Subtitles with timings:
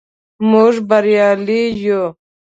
[0.49, 2.03] موږ بریالي یو.